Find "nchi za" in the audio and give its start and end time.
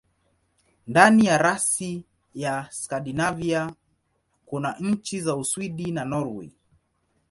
4.79-5.35